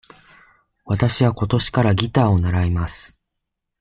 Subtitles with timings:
[0.83, 3.19] わたしは今年からギターを習います。